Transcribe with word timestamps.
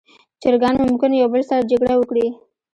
چرګان 0.41 0.75
ممکن 0.85 1.11
یو 1.13 1.27
بل 1.33 1.41
سره 1.49 1.67
جګړه 1.71 1.93
وکړي. 1.97 2.27